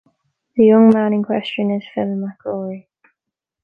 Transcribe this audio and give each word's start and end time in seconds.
The 0.55 0.65
young 0.65 0.89
man 0.89 1.13
in 1.13 1.21
question 1.21 1.69
is 1.69 1.83
Phil 1.93 2.05
McRory. 2.07 2.87